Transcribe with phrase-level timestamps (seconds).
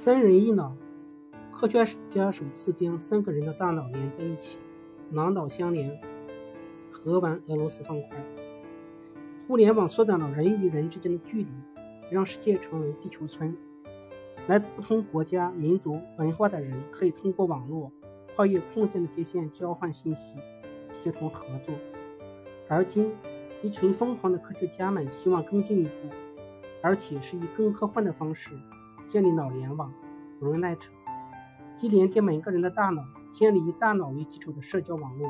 [0.00, 0.76] 三人一脑，
[1.50, 4.60] 科学家首次将三个人的大脑连在一起，
[5.10, 6.00] 脑脑相连，
[6.88, 8.10] 合完俄罗斯方块。
[9.48, 11.50] 互联网缩短了人与人之间的距离，
[12.12, 13.56] 让世界成为地球村。
[14.46, 17.90] 来自不同国家、民族、文化的人可以通过网络
[18.36, 20.38] 跨越空间的界限，交换信息，
[20.92, 21.74] 协同合作。
[22.68, 23.12] 而今，
[23.62, 25.90] 一群疯狂的科学家们希望更进一步，
[26.84, 28.52] 而且是以更科幻的方式
[29.08, 29.90] 建立脑联网
[30.38, 30.78] （BrainNet），
[31.74, 35.26] 即连接每个人的大脑，建立以大脑为基础的社交网络，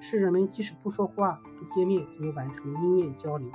[0.00, 3.46] 使人们即使不说话、不见面，就能完成意念交流。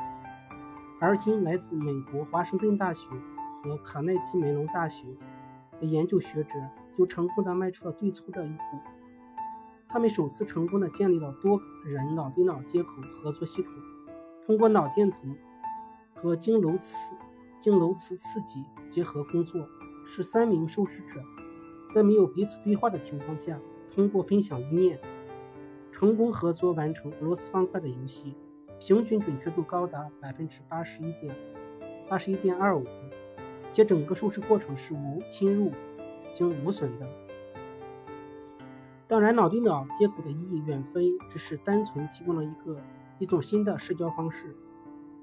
[1.02, 3.10] 而今，来自美国华盛顿大学
[3.64, 5.08] 和卡耐基梅隆大学
[5.80, 6.52] 的研究学者
[6.94, 8.80] 就成功地迈出了最初的一步。
[9.88, 12.94] 他们首次成功的建立了多人脑对脑接口
[13.24, 13.74] 合作系统，
[14.46, 15.36] 通过脑电图
[16.14, 17.16] 和经颅磁
[17.60, 18.64] 经颅磁刺激
[18.96, 19.68] 结合工作，
[20.06, 21.22] 是三名受试者
[21.92, 23.60] 在没有彼此对话的情况下，
[23.94, 24.98] 通过分享意念，
[25.92, 28.34] 成功合作完成俄罗斯方块的游戏，
[28.80, 31.36] 平均准确度高达百分之八十一点
[32.08, 32.86] 八十一点二五，
[33.68, 35.74] 且整个受试过程是无侵入、
[36.32, 37.06] 经无损的。
[39.08, 42.80] 当然，脑对脑接口的意义远非只是单纯提供了一个
[43.20, 44.56] 一种新的社交方式。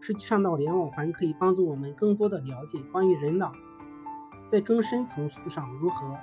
[0.04, 3.52] 实际上，脑联网还可以帮助我们更多的了解关于人脑
[4.44, 6.18] 在更深层次上如何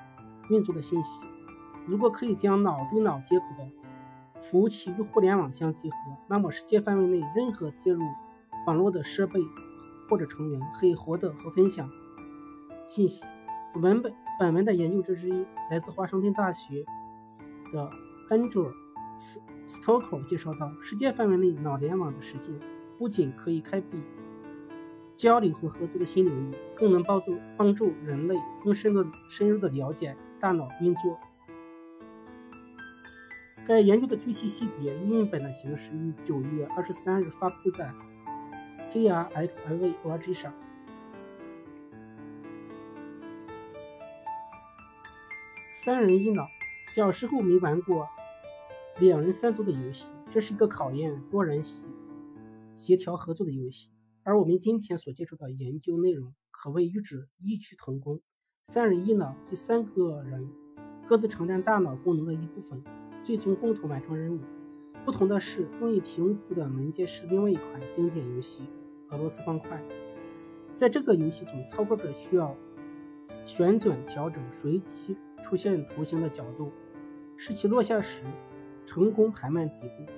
[0.50, 1.22] 运作的信息。
[1.88, 5.96] 如果可以将脑对脑接口的服务器与互联网相结合，
[6.28, 8.04] 那么世界范围内任何接入
[8.68, 9.40] 网络的设备
[10.10, 11.90] 或者成员可以获得和分享
[12.86, 13.24] 信息。
[13.76, 16.84] 文本本文的研究者之一来自华盛顿大学。
[17.72, 17.90] 的
[18.30, 18.74] Andrew
[19.68, 22.60] Stoker 介绍到，世界范围内脑联网的实现，
[23.00, 24.04] 不仅可以开辟
[25.16, 31.18] 交流和合作的新领域，更能帮助帮助人类更深的深入的了解大脑运作。
[33.66, 37.90] 该研究的具体细节与本的形式于九月二十三日发布在
[38.94, 40.54] arxivog 上。
[45.72, 46.46] 三人一脑。
[46.88, 48.10] 小时候没玩过
[48.98, 51.86] 两人三足的游戏，这是一个考验多人性
[52.80, 53.90] 协调合作的游戏。
[54.24, 58.22] 而我们今天所接触的研究内容可谓与之异曲同工。
[58.64, 60.50] 三人一脑，即三个人
[61.06, 62.82] 各自承担大脑功能的一部分，
[63.22, 64.40] 最终共同完成任务。
[65.04, 68.62] 不同的是，容易评估的门阶是另外一款经典游戏——
[69.12, 69.84] 俄罗斯方块。
[70.74, 72.56] 在这个游戏中，操作者需要
[73.46, 75.18] 旋转调整随机。
[75.42, 76.70] 出现图形的角度，
[77.38, 78.24] 使其落下时
[78.86, 80.12] 成功排满底部，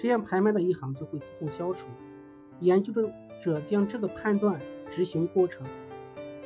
[0.00, 1.88] 这样排满的一行就会自动消除。
[2.60, 2.90] 研究
[3.42, 5.66] 者将这个判断执行过程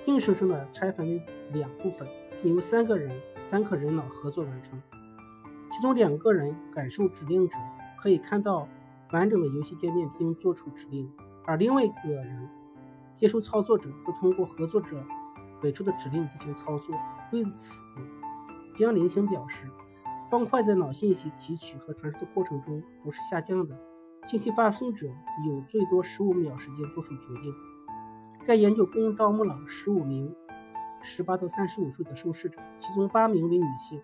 [0.06, 1.22] 硬生生的拆分为
[1.52, 2.06] 两部分，
[2.42, 3.10] 并由三个人
[3.44, 4.80] 三颗人脑合作完成。
[5.70, 7.56] 其中两个人感受指令者
[7.96, 8.68] 可以看到
[9.12, 11.08] 完整的游戏界面并做出指令，
[11.44, 12.48] 而另外一个人
[13.12, 15.00] 接受操作者则通过合作者
[15.62, 16.94] 给出的指令进行操作。
[17.30, 17.80] 对此，
[18.76, 19.68] 江林星表示，
[20.30, 23.78] 方块在脑信息提取和传输的过程中不是下降的，
[24.26, 25.06] 信息发送者
[25.46, 27.54] 有最多十五秒时间做出决定。
[28.44, 30.34] 该研究共招募了十五名
[31.02, 34.00] 十八到三十五岁的受试者，其中八名为女性，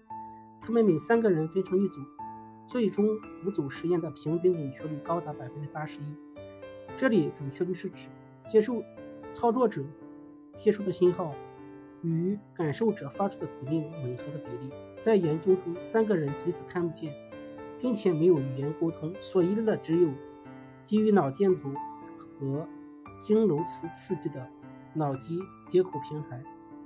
[0.60, 2.00] 他们每三个人分成一组，
[2.66, 3.06] 最终
[3.44, 6.16] 五组实验的平均准确率高达百分之八十一。
[6.97, 8.08] 这里准确率是指
[8.47, 8.82] 接受
[9.32, 9.82] 操作者
[10.54, 11.34] 接收的信号。
[12.03, 17.12] 与感受者发出的指令吻合的比例，在研究中，三个人彼此看不见，
[17.78, 20.09] 并且没有语言沟通，所依赖的只有
[20.83, 21.72] 基于脑电图
[22.38, 22.66] 和
[23.21, 24.49] 经颅磁刺激的
[24.94, 25.38] 脑机
[25.69, 26.43] 接口平台。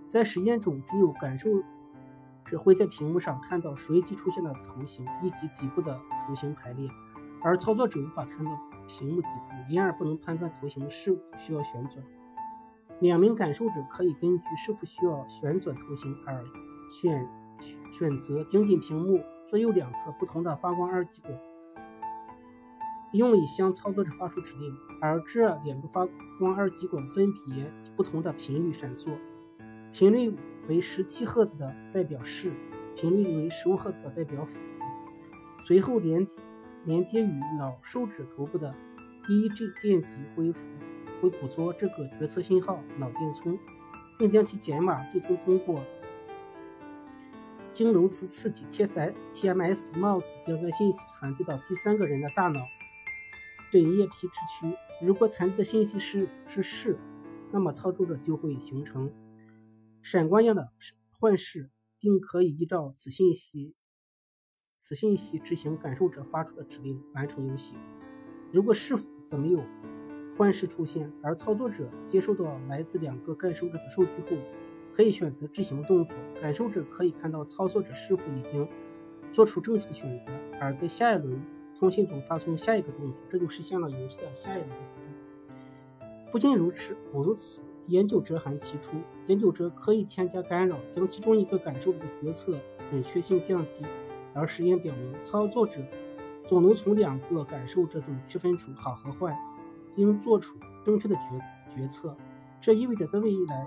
[0.08, 1.50] 在实验中，只有感受
[2.44, 6.88] 者会在屏幕上看到随机出现的图形以及底部的图形排列，
[7.42, 8.50] 而操作者无法看到
[8.86, 12.04] 屏幕底部，因而不能判断图形是否需要旋转。
[13.04, 16.42] 两名感受者可以根据是否需要旋转图形而
[16.88, 17.28] 选
[17.92, 21.38] 选择精进屏幕左右两侧不同的发光二极管，
[23.12, 24.74] 用以向操作者发出指令。
[25.02, 26.08] 而这两个发
[26.38, 29.10] 光二极管分别不同的频率闪烁，
[29.92, 30.34] 频率
[30.66, 32.54] 为十七赫兹的代表是，
[32.96, 34.64] 频率为十五赫兹的代表负。
[35.58, 36.38] 随后连接
[36.86, 38.74] 连接与脑受指头部的
[39.28, 40.78] EEG 电极恢复。
[41.20, 43.58] 会捕捉这个决策信号脑电冲，
[44.18, 45.82] 并将其解码，最终通过
[47.72, 52.60] 经颅磁刺激 TSS 帽子将该信息传递到第三个人的大脑
[53.72, 54.76] 枕叶皮质区。
[55.02, 56.98] 如果传递的信息是是是，
[57.52, 59.12] 那么操作者就会形成
[60.02, 60.72] 闪光样的
[61.18, 63.74] 幻视，并可以依照此信息
[64.80, 67.74] 此信息执行感受者发出的指令，完成游戏。
[68.52, 69.60] 如果是否则没有
[70.36, 74.36] 幻视出现，而操作者接收到来自两个感受者的数据后，
[74.92, 76.14] 可以选择执行动作。
[76.42, 78.68] 感受者可以看到操作者是否已经
[79.32, 81.40] 做出正确的选择，而在下一轮
[81.78, 84.70] 通信中发送下一个动作，这就实现了游戏的下一轮。
[86.32, 88.96] 不仅如此，不如此，研究者还提出，
[89.26, 92.58] 研究者可以添加干扰，将其中一个感受者的决策
[92.90, 93.84] 准确性降低。
[94.34, 95.80] 而实验表明，操作者
[96.44, 99.38] 总能从两个感受者中区分出好和坏，
[99.96, 101.22] 应做出正确的决
[101.74, 102.16] 决策。
[102.60, 103.66] 这意味着在未来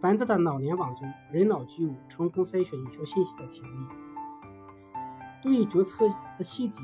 [0.00, 3.76] 繁杂的脑联网中，人脑具有成功筛选有效信息的潜力。
[5.42, 6.76] 对于决策的细节，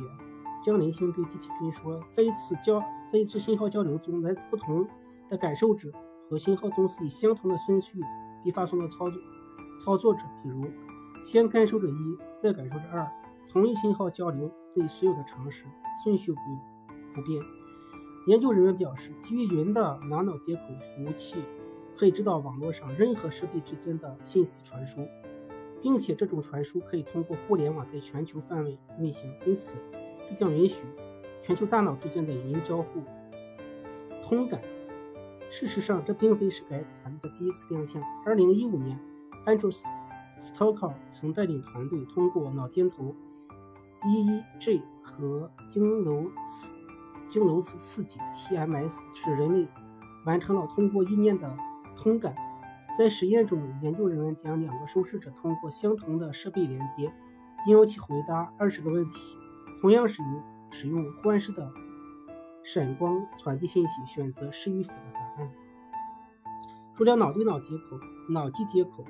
[0.64, 4.86] 江林星对机器人说：“在一次交在一次信号交流中，来自不同
[5.28, 5.90] 的感受者
[6.30, 8.00] 和信号中是以相同的顺序
[8.44, 9.20] 被发送到操作
[9.78, 10.64] 操作者，比如。”
[11.24, 13.10] 先感受着一，再感受着二，
[13.50, 15.64] 同一信号交流对所有的常识
[16.04, 16.38] 顺序不
[17.14, 17.42] 不变。
[18.26, 21.36] 研究人员表示，基于云的脑脑接口服务器
[21.94, 25.06] 可以知道网络上任何设备之间的信息传输，
[25.80, 29.76] 并且这种传输可以通过互联网在全球范围运行，因此
[30.28, 30.82] 这将允许
[31.40, 33.00] 全球大脑之间的云交互
[34.22, 34.60] 通感。
[35.48, 38.02] 事实上，这并非是该团队的第一次亮相。
[38.24, 38.98] 二零一五年，
[39.44, 39.70] 安卓。
[40.38, 43.16] Stoker 曾带领团队通过脑电图
[44.02, 46.74] EEG 和经颅磁
[47.26, 49.68] 经颅刺刺激 TMS，使人类
[50.24, 51.56] 完成了通过意念的
[51.94, 52.34] 通感。
[52.98, 57.12] 在实验中，研究人员将两个受试者通过相同的设备连接，
[57.64, 59.36] 并要其回答二十个问题，
[59.80, 61.70] 同样是用使用幻视的
[62.62, 65.52] 闪光传递信息，选择是与否的答案。
[66.94, 67.98] 除了脑对脑接口，
[68.30, 69.04] 脑机接口。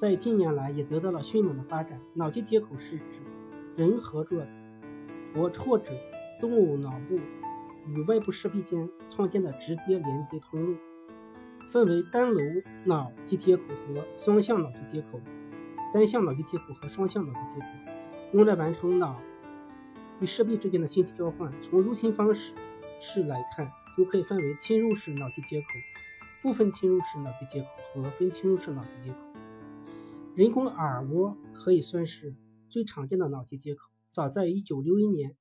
[0.00, 1.98] 在近年来也得到了迅猛的发展。
[2.14, 3.22] 脑机接口是指
[3.76, 4.46] 人合作
[5.34, 5.92] 或或者
[6.40, 7.18] 动物脑部
[7.86, 10.76] 与外部设备间创建的直接连接通路，
[11.68, 12.40] 分为单颅
[12.84, 15.20] 脑机接口和双向脑机接口。
[15.94, 17.66] 单向脑机接口和双向脑机接口
[18.32, 19.18] 用来完成脑
[20.20, 21.50] 与设备之间的信息交换。
[21.62, 22.52] 从入侵方式
[23.00, 25.66] 式来看，又可以分为侵入式脑机接口、
[26.42, 29.18] 部分侵入式脑机接口和非侵入式脑机接口。
[30.34, 32.34] 人工耳蜗可以算是
[32.68, 33.90] 最常见的脑机接口。
[34.10, 35.36] 早在1961年，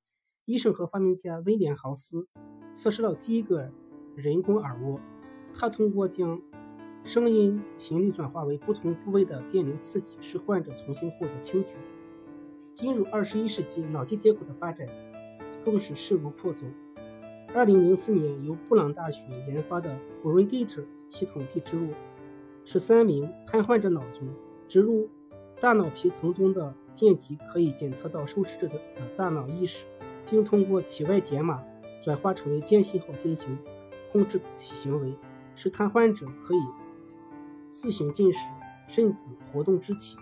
[0.46, 2.28] 医生和发明家威廉豪斯
[2.76, 3.72] 测试了第一个
[4.16, 5.00] 人工耳蜗。
[5.54, 6.40] 他通过将
[7.04, 11.70] 声音频率转化为不同部位的电流刺激，使患者重新获得听觉。
[12.76, 14.88] 进入21世纪，脑机接口的发展
[15.64, 16.66] 更是势如破竹。
[17.54, 21.88] 2004年，由布朗大学研发的 BrainGate 系统被植入
[22.66, 24.28] 13名瘫痪者脑中。
[24.68, 25.10] 植入
[25.60, 28.80] 大脑皮层中的电极可以检测到受试者的
[29.16, 29.86] 大脑意识，
[30.30, 31.62] 并通过体外解码
[32.04, 33.58] 转化成为电信号进行
[34.12, 35.14] 控制其行为，
[35.56, 36.60] 使瘫痪者可以
[37.72, 38.40] 自行进食，
[38.88, 39.18] 甚至
[39.52, 40.16] 活动肢体。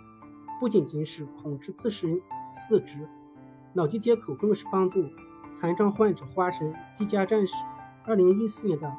[0.60, 2.22] 不仅仅是控制自身
[2.54, 3.08] 四肢，
[3.74, 5.10] 脑机接口更是帮助
[5.52, 7.54] 残障患者化身机甲战士。
[8.06, 8.94] 二零一四年的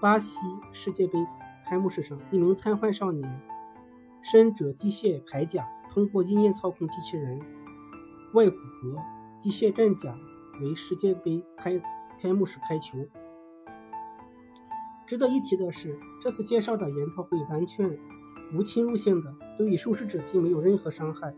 [0.00, 0.40] 巴西
[0.72, 1.18] 世界杯
[1.64, 3.40] 开幕式上，一名瘫痪少年。
[4.22, 7.40] 身着机械铠甲，通过意念操控机器人
[8.34, 8.96] 外骨骼
[9.38, 10.16] 机械战甲
[10.62, 11.80] 为世界杯开
[12.20, 12.98] 开幕式开球。
[15.06, 17.98] 值得一提的是，这次介绍的研讨会完全
[18.54, 21.34] 无侵入性的，对于受试者并没有任何伤害。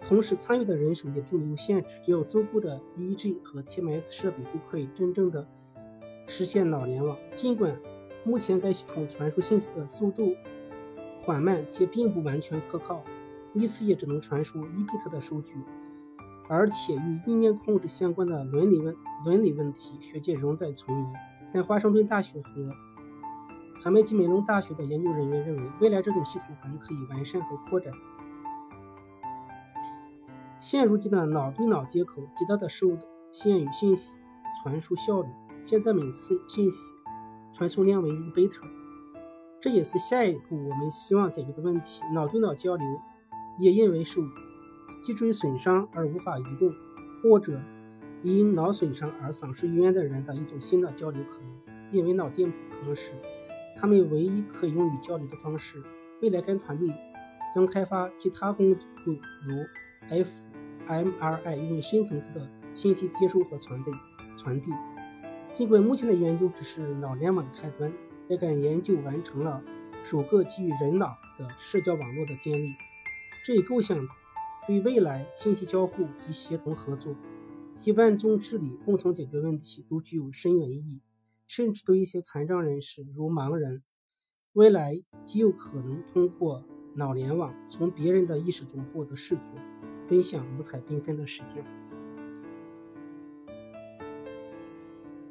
[0.00, 5.46] 同时，参与的人手也并没有限制，只要足够的 EEG 和 TMS 设备就可以真正的
[6.26, 7.16] 实现脑联网。
[7.36, 7.78] 尽管
[8.24, 10.34] 目前该系统传输信息的速度。
[11.24, 13.00] 缓慢且并不完全可靠，
[13.54, 15.54] 一次也只能传输一 bit 的数据，
[16.54, 18.94] 而且与意念控制相关的伦理问
[19.24, 21.06] 伦理问题，学界仍在存疑。
[21.50, 22.70] 但华盛顿大学和
[23.82, 27.90] 卡梅基梅隆大学的研究人员认为，未来这种系统还可以完善和扩展。
[30.58, 32.98] 现如今的脑对脑接口极大的受
[33.30, 34.14] 限于信息
[34.62, 35.28] 传输效率，
[35.62, 36.86] 现在每次信息
[37.54, 38.60] 传送量为一个贝塔。
[39.58, 42.02] 这也是下一步我们希望解决的问题。
[42.12, 42.86] 脑对脑交流
[43.58, 44.20] 也因为受
[45.02, 46.72] 脊椎损伤而无法移动，
[47.22, 47.60] 或者
[48.22, 51.48] 因脑损伤而丧失语言的人的一种新的交流可能，
[51.90, 53.12] 因为脑电可能是
[53.76, 55.82] 他们唯一可以用于交流的方式。
[56.20, 56.88] 未来该团队
[57.54, 59.66] 将开发其他工具，如
[60.08, 63.90] fMRI，用于深层次的信息接收和传递。
[64.36, 64.70] 传递。
[65.52, 67.92] 尽管目前的研究只是脑联网的开端。
[68.28, 69.62] 在该研究完成了
[70.02, 72.72] 首个基于人脑的社交网络的建立。
[73.44, 73.98] 这一构想
[74.66, 77.14] 对未来信息交互及协同合作
[77.74, 81.00] 及万众治理、共同解决问题都具有深远意义。
[81.48, 83.82] 甚至对一些残障人士，如盲人，
[84.54, 86.64] 未来极有可能通过
[86.94, 89.42] 脑联网从别人的意识中获得视觉，
[90.06, 91.62] 分享五彩缤纷的世界。